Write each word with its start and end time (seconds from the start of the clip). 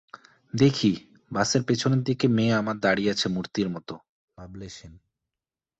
দেখি, 0.53 0.91
বাসের 1.31 1.61
পেছন 1.63 1.91
দিকে 2.03 2.25
মেয়ে 2.27 2.53
আমার 2.53 2.77
দাঁড়িয়ে 2.79 3.11
আছে 3.11 3.27
মূর্তির 3.29 3.69
মতো, 3.69 3.93
ভাবলেশহীন। 4.37 4.93